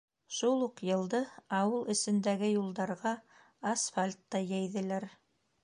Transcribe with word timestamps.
Шул 0.35 0.63
уҡ 0.67 0.79
йылды 0.87 1.19
ауыл 1.57 1.85
эсендәге 1.95 2.49
юлдарға 2.55 3.13
асфальт 3.75 4.21
та 4.33 4.43
йәйҙеләр. 4.51 5.11